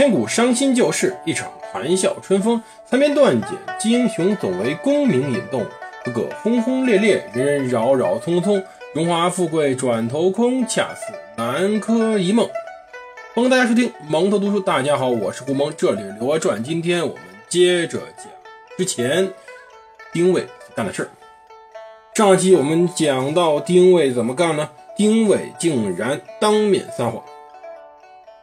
[0.00, 2.62] 千古伤心旧事，一场谈笑春风。
[2.86, 5.62] 残篇断简，英雄总为功名引动。
[6.02, 8.64] 个个轰轰烈烈，人人扰扰匆匆。
[8.94, 12.48] 荣华富贵转头空，恰似南柯一梦。
[13.34, 14.58] 欢迎大家收听蒙头读书。
[14.58, 16.60] 大家好，我是顾蒙，这里是《刘娥传》。
[16.62, 18.26] 今天我们接着讲
[18.78, 19.30] 之前
[20.14, 21.10] 丁谓干的事儿。
[22.14, 24.70] 上期我们讲到丁谓怎么干呢？
[24.96, 27.22] 丁谓竟然当面撒谎。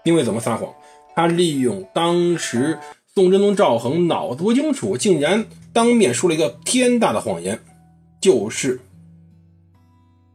[0.04, 0.72] 丁谓怎么撒谎？
[1.18, 2.78] 他利用当时
[3.16, 7.60] 宋真宗赵恒脑子不清楚，竟然当面说了一个天大的谎言，
[8.22, 8.80] 就是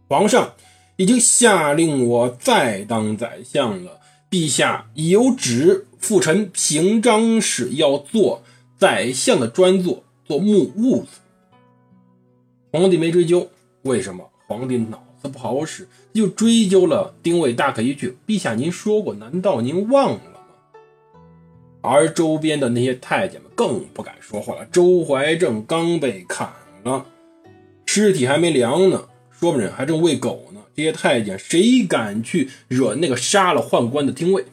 [0.09, 0.55] 皇上
[0.97, 8.43] 已经下令我再当宰相了，陛下有旨复臣平章事，要做
[8.77, 11.21] 宰相的专座，做木兀子。
[12.73, 13.49] 皇帝没追究
[13.83, 20.32] 为什么，皇帝脑子不好使，就追究了丁谓大可一句：陛下您说过，难道您忘了？
[21.83, 24.65] 而周边的那些太监们更不敢说话了。
[24.67, 26.51] 周怀正刚被砍
[26.85, 27.05] 了，
[27.85, 30.61] 尸体还没凉呢，说不准还正喂狗呢。
[30.75, 34.47] 这些太监谁敢去惹那个杀了宦官的丁谓？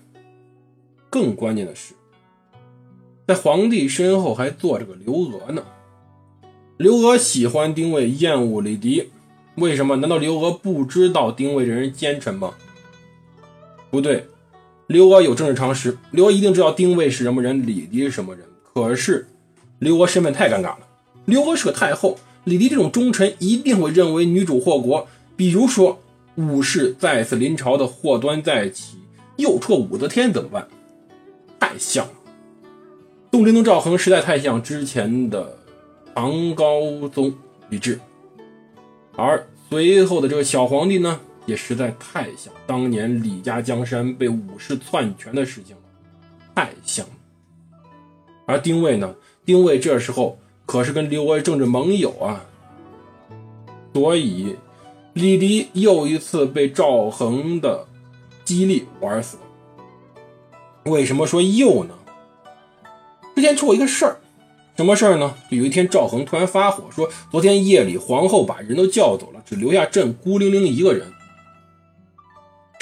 [1.10, 1.94] 更关键的是，
[3.28, 5.64] 在皇帝身后还坐着个刘娥呢。
[6.78, 9.10] 刘娥喜欢丁谓，厌恶李迪，
[9.56, 9.96] 为什么？
[9.98, 12.54] 难道刘娥不知道丁谓这人奸臣吗？
[13.90, 14.26] 不对。
[14.90, 18.44] 刘娥有政治常识，刘娥一定知道丁谓是什么人，李迪是什么人。
[18.74, 19.28] 可是
[19.78, 20.80] 刘娥身份太尴尬了，
[21.26, 25.08] 刘娥是个太后，李迪这种忠臣一定会认为女主祸国。
[25.36, 26.00] 比如说
[26.38, 28.98] 武士再次临朝的祸端再起，
[29.36, 30.68] 又辍武则天怎么办？
[31.60, 32.14] 太像了，
[33.30, 35.56] 宋真宗赵恒实在太像之前的
[36.16, 37.32] 唐高宗
[37.70, 38.00] 李治，
[39.16, 41.20] 而随后的这个小皇帝呢？
[41.50, 45.82] 也实在太像当年李家江山被武士篡权的事情了，
[46.54, 47.04] 太像。
[48.46, 49.16] 而丁谓呢？
[49.46, 52.46] 丁谓这时候可是跟刘娥政治盟友啊，
[53.94, 54.56] 所以
[55.14, 57.88] 李迪又一次被赵恒的
[58.46, 59.44] 激励玩死了。
[60.92, 61.96] 为什么说又呢？
[63.36, 64.18] 之前出过一个事儿，
[64.78, 65.34] 什么事儿呢？
[65.50, 71.12] 有一天赵恒突然发火，说昨天夜里皇后把人都叫走了，只留下朕孤零零一个人。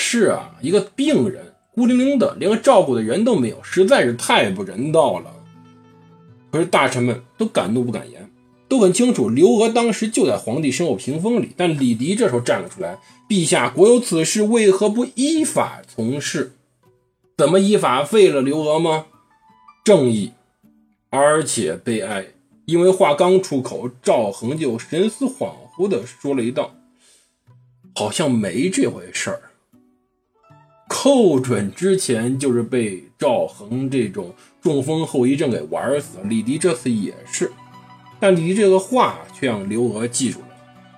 [0.09, 5.33] 是啊，一个病人孤零零的，连个照顾的人都没有，实在是太不人道了。
[6.49, 8.31] 可是大臣们都敢怒不敢言，
[8.69, 11.51] 都很清楚刘娥当时就在皇帝身后屏风里。
[11.57, 12.97] 但李迪这时候站了出来
[13.27, 16.53] ：“陛下国有此事，为何不依法从事？
[17.37, 19.07] 怎么依法废了刘娥吗？
[19.83, 20.31] 正义，
[21.09, 22.27] 而且悲哀。
[22.63, 26.73] 因为话刚出口，赵恒就神思恍惚地说了一道：
[27.93, 29.41] 好像没这回事儿。”
[30.99, 37.51] 寇准之前就是被赵恒这种中风后遗症给玩死了，李迪这次也是，
[38.19, 40.47] 但李迪这个话却让刘娥记住了。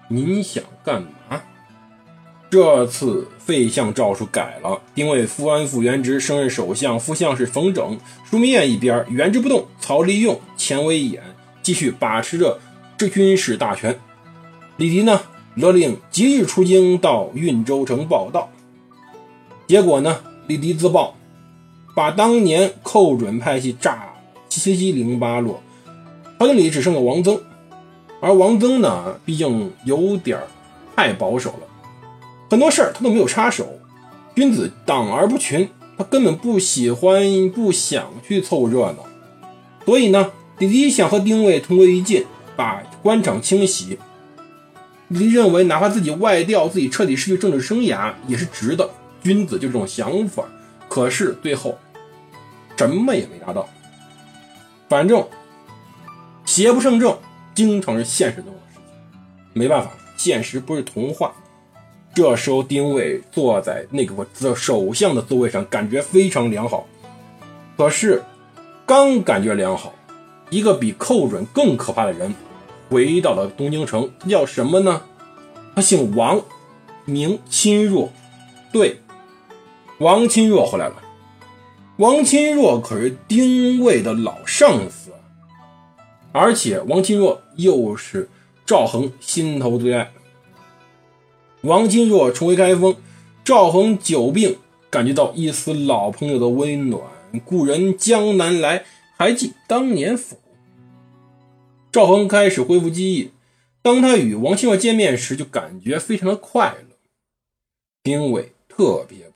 [0.07, 1.41] 您想干嘛？
[2.49, 7.99] 这次废相诏书改了，丁谓复安复原职，升任首相，副相是冯整。
[8.31, 11.21] 枢密院一边原职不动，曹利用、钱维演
[11.61, 12.57] 继续把持着
[12.97, 13.99] 这军事大权。
[14.77, 15.21] 李迪呢，
[15.55, 18.49] 勒令即日出京到运州城报道。
[19.69, 20.17] 结果呢？
[20.47, 21.13] 李迪自爆，
[21.95, 24.15] 把当年寇准派系炸
[24.49, 25.61] 七七零八落，
[26.39, 27.39] 朝廷里只剩个王增，
[28.19, 30.39] 而王增呢，毕竟有点
[30.95, 31.67] 太保守了，
[32.49, 33.67] 很多事儿他都没有插手。
[34.33, 37.21] 君子党而不群，他根本不喜欢、
[37.51, 39.05] 不想去凑热闹。
[39.85, 42.25] 所以呢，李迪想和丁谓同归于尽，
[42.55, 43.99] 把官场清洗。
[45.09, 48.89] 李迪认为，哪怕自己外调，自己彻底失去政治生涯，也是值得。
[49.23, 50.43] 君子就这种想法，
[50.87, 51.77] 可是最后
[52.77, 53.67] 什么也没达到。
[54.87, 55.27] 反正
[56.45, 57.17] 邪不胜正，
[57.53, 59.19] 经常是现实中的事情。
[59.53, 61.33] 没办法，现实不是童话。
[62.13, 66.87] 这时候，丁伟坐在那个首相的座位上，感觉非常良好。
[67.77, 68.23] 可是
[68.85, 69.93] 刚感觉良好，
[70.49, 72.33] 一个比寇准更可怕的人
[72.89, 74.09] 回到了东京城。
[74.27, 75.03] 叫什么呢？
[75.75, 76.41] 他姓王，
[77.05, 78.11] 名钦若。
[78.73, 78.99] 对。
[79.99, 81.03] 王钦若回来了，
[81.97, 85.11] 王钦若可是丁谓的老上司，
[86.31, 88.29] 而且王钦若又是
[88.65, 90.09] 赵恒心头最爱。
[91.63, 92.95] 王钦若重回开封，
[93.43, 94.57] 赵恒久病，
[94.89, 97.03] 感觉到一丝老朋友的温暖。
[97.43, 98.85] 故人江南来，
[99.17, 100.37] 还记当年否？
[101.91, 103.31] 赵恒开始恢复记忆，
[103.81, 106.95] 当他与王钦若见面时，就感觉非常的快乐。
[108.01, 109.29] 丁谓特别。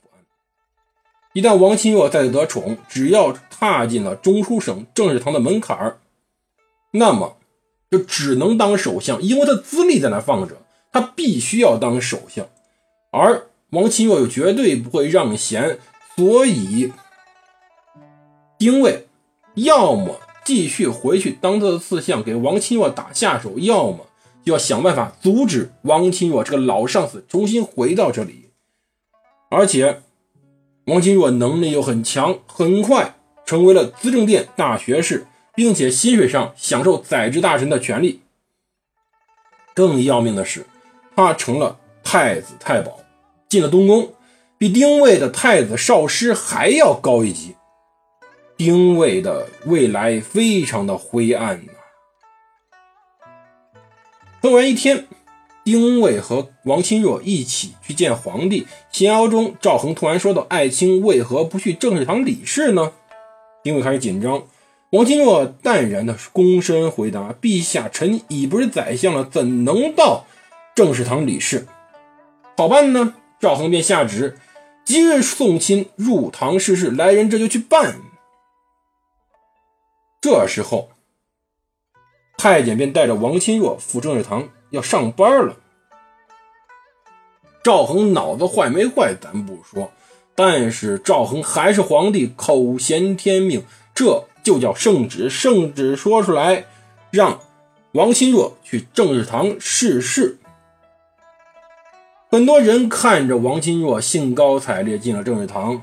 [1.34, 5.98] 一旦王钦若再次得宠，只要踏进了中书省政事堂的门槛，
[6.92, 7.36] 那么
[7.90, 10.56] 就只能当首相，因为他资历在那放着，
[10.92, 12.46] 他必须要当首相。
[13.10, 15.80] 而王钦若又绝对不会让贤，
[16.14, 16.92] 所以
[18.56, 19.08] 丁谓
[19.54, 24.06] 要么继续回去当他的次相，给王钦若打下手，要么
[24.44, 28.50] 就要想办法阻止王钦若这个老上司重新回到这里。
[29.50, 30.02] 而且，
[30.86, 33.14] 王钦若能力又很强，很快
[33.46, 38.20] 成为了资政殿大学士，并且薪水上享受宰执大臣的权利。
[39.74, 40.66] 更要命的是，
[41.16, 43.00] 他成了太子太保。
[43.48, 44.12] 进了东宫，
[44.58, 47.54] 比丁谓的太子少师还要高一级。
[48.56, 51.72] 丁谓的未来非常的灰暗呐。
[54.42, 55.06] 突然一天，
[55.64, 62.92] 丁谓和王钦若一起去见皇帝，闲聊中，赵恒突然说道：“爱卿为何不去政事堂理事呢？”
[63.64, 64.44] 丁谓开始紧张。
[64.90, 70.26] 王钦若淡然的躬身回答：“陛下，臣已不是宰相了，怎能到
[70.74, 71.66] 政事堂理事？
[72.56, 74.38] 好办呢？”赵恒便下旨，
[74.84, 77.96] 即日送亲入堂试事，来人这就去办。
[80.20, 80.90] 这时候，
[82.38, 85.56] 太监便带着王钦若赴政事堂要上班了。
[87.62, 89.90] 赵恒脑子坏没坏咱不说，
[90.34, 95.30] 但是赵恒还是皇帝，口嫌天命，这就叫圣旨。
[95.30, 96.66] 圣旨说出来，
[97.10, 97.40] 让
[97.92, 100.36] 王钦若去政事堂试事。
[102.30, 105.80] 很多人看着王钦若兴高采烈进了政事堂，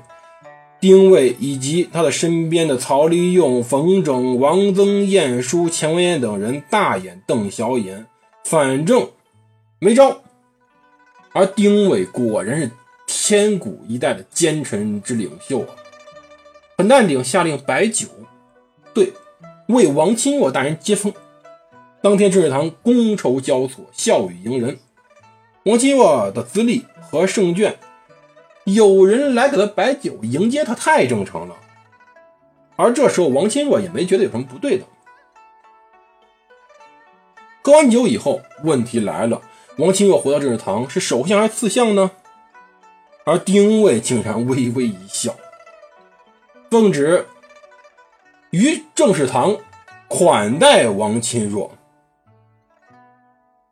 [0.78, 8.06] 丁谓以及他的身边的曹利用、冯拯、王增、晏殊、钱文彦等人大眼瞪小眼，
[8.44, 9.10] 反正
[9.78, 10.22] 没招。
[11.32, 12.70] 而丁伟果然是
[13.06, 15.68] 千古一代的奸臣之领袖啊！
[16.76, 18.06] 很淡定，下令摆酒，
[18.92, 19.12] 对，
[19.68, 21.12] 为王钦若大人接风。
[22.02, 24.78] 当天政事堂觥筹交错，笑语迎人。
[25.64, 27.78] 王钦若的资历和胜券，
[28.64, 31.56] 有人来给他摆酒迎接他，太正常了。
[32.76, 34.84] 而这时候，王钦若也没觉得有什么不对的。
[37.62, 39.40] 喝完酒以后，问题来了：
[39.78, 42.10] 王钦若回到政事堂，是首相还是次相呢？
[43.24, 45.34] 而丁谓竟然微微一笑，
[46.70, 47.26] 奉旨
[48.50, 49.56] 于政事堂
[50.08, 51.70] 款待王钦若。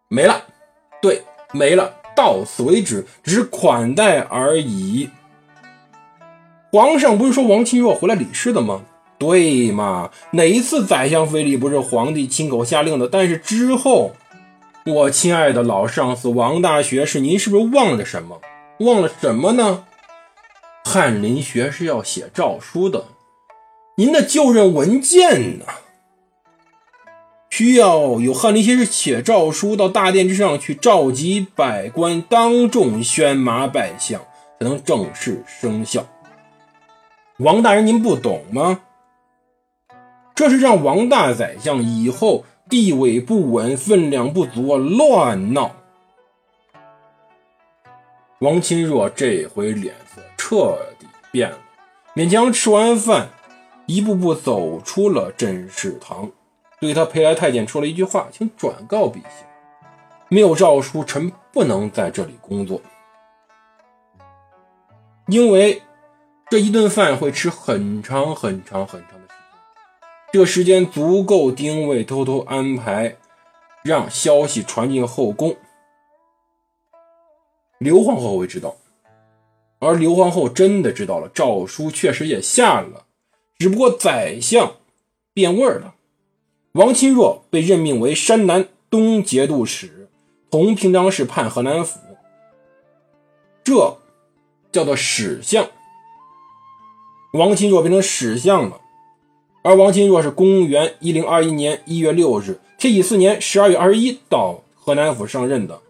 [0.09, 0.45] 没了，
[1.03, 1.25] 对。
[1.53, 5.11] 没了，到此为止，只是款待而已。
[6.71, 8.85] 皇上不是说王钦若回来理事的吗？
[9.21, 10.11] 对嘛？
[10.33, 13.07] 哪一次宰相非礼不是皇帝亲口下令的？
[13.07, 14.13] 但是之后，
[14.87, 18.41] 我亲爱的老上司王大学士，您是不是忘了什么？
[18.79, 19.85] 忘了什么呢？
[20.87, 23.05] 翰林学是要写诏书的，
[23.99, 25.67] 您的就任文件呢？
[27.51, 34.19] 需要有翰林学士写诏书到大殿之上去召集百官，当众宣马拜相，
[34.59, 36.07] 才能正式生效。
[37.37, 38.81] 王大人，您不懂吗？
[40.41, 45.71] 这是让王大宰相以后地位不稳、分量不足，乱闹。
[48.39, 51.59] 王钦若这回脸色彻底变了，
[52.15, 53.29] 勉强吃完饭，
[53.85, 56.31] 一步步走出了真事堂。
[56.81, 59.47] 对他陪来太监说了一句话：“请转告陛下，
[60.31, 62.81] 没有诏书，臣不能在这里工作。
[65.27, 65.83] 因为
[66.49, 69.20] 这一顿饭会吃很长很长很长，
[70.33, 73.17] 这时间足够丁谓偷偷安排，
[73.83, 75.57] 让消息传进后宫。
[77.79, 78.77] 刘皇后会知道，
[79.81, 83.07] 而刘皇后真的知道了，诏书确实也下了，
[83.59, 84.75] 只不过宰相
[85.35, 85.95] 变味儿了。”
[86.75, 90.09] 王钦若被任命为山南东节度使，
[90.49, 91.99] 同平章事判河南府，
[93.65, 93.99] 这
[94.71, 95.69] 叫做史相。
[97.33, 98.81] 王钦若变成史相了，
[99.63, 105.81] 而王钦若是公元一零二一年一月六日，天启四年十二月二十一到河南府上任的，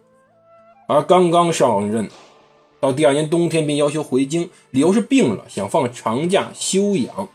[0.87, 2.09] 而刚刚上任，
[2.81, 7.29] 到第二年冬天便要求回京，理由是病了，想放长假休养。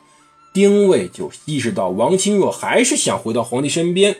[0.52, 4.16] 丁谓就意识到王钦若还是想回到皇帝身边，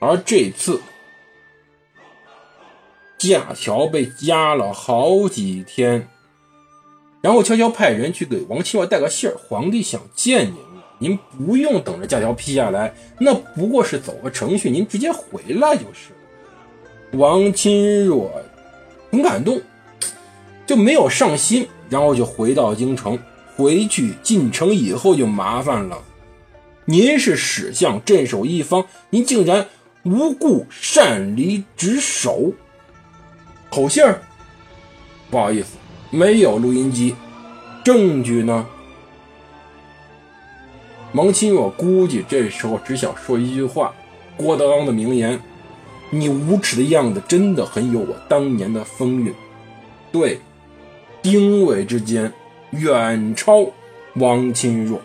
[0.00, 0.80] 而这次
[3.18, 6.08] 假条被压了好几天，
[7.22, 16.10] 然后悄悄派人去给王钦若带个信儿：皇帝想见您了，您不用等着假条批下来，那不过是走个程序，您直接回来就是。
[17.12, 18.30] 王钦若
[19.10, 19.60] 很感动，
[20.66, 21.66] 就没有上心。
[21.88, 23.18] 然后就回到京城。
[23.54, 26.02] 回去进城以后就麻烦了。
[26.86, 29.68] 您是史相镇守一方，您竟然
[30.04, 32.50] 无故擅离职守。
[33.70, 34.22] 口信儿，
[35.30, 35.76] 不好意思，
[36.12, 37.16] 没有录音机。
[37.82, 38.64] 证据呢？
[41.14, 43.92] 王钦若估计这时候只想说一句话：
[44.36, 45.40] 郭德纲的名言
[46.10, 49.34] ，“你无耻的样子真的很有我当年的风韵。”
[50.12, 50.38] 对，
[51.20, 52.32] 丁伟之间
[52.70, 53.66] 远超
[54.14, 55.00] 王钦若。